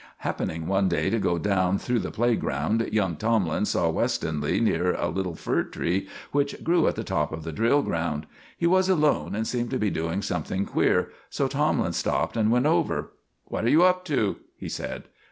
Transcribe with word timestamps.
Happening 0.17 0.65
one 0.65 0.89
day 0.89 1.11
to 1.11 1.19
go 1.19 1.37
down 1.37 1.77
through 1.77 1.99
the 1.99 2.09
playground, 2.09 2.89
young 2.91 3.15
Tomlin 3.17 3.65
saw 3.65 3.91
Westonleigh 3.91 4.59
near 4.59 4.93
a 4.95 5.09
little 5.09 5.35
fir 5.35 5.61
tree 5.61 6.07
which 6.31 6.63
grew 6.63 6.87
at 6.87 6.95
the 6.95 7.03
top 7.03 7.31
of 7.31 7.43
the 7.43 7.51
drill 7.51 7.83
ground. 7.83 8.25
He 8.57 8.65
was 8.65 8.89
alone, 8.89 9.35
and 9.35 9.45
seemed 9.45 9.69
to 9.69 9.77
be 9.77 9.91
doing 9.91 10.23
something 10.23 10.65
queer, 10.65 11.11
so 11.29 11.47
Tomlin 11.47 11.93
stopped 11.93 12.35
and 12.35 12.49
went 12.49 12.65
over. 12.65 13.11
"What 13.45 13.63
are 13.63 13.69
you 13.69 13.83
up 13.83 14.03
to?" 14.05 14.37
he 14.57 14.69
said. 14.69 15.03